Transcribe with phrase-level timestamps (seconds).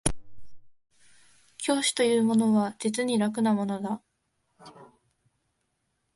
[1.59, 4.01] 教師というものは実に楽なものだ